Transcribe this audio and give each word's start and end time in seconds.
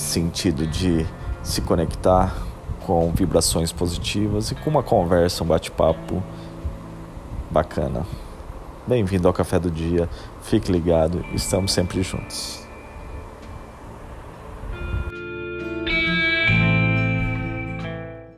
sentido 0.00 0.66
de 0.66 1.06
se 1.42 1.60
conectar 1.60 2.34
com 2.86 3.10
vibrações 3.12 3.72
positivas 3.72 4.50
e 4.50 4.54
com 4.54 4.70
uma 4.70 4.82
conversa, 4.82 5.44
um 5.44 5.46
bate-papo 5.46 6.22
bacana. 7.50 8.04
Bem-vindo 8.86 9.28
ao 9.28 9.34
Café 9.34 9.58
do 9.58 9.70
Dia, 9.70 10.08
fique 10.42 10.72
ligado, 10.72 11.24
estamos 11.32 11.72
sempre 11.72 12.02
juntos. 12.02 12.69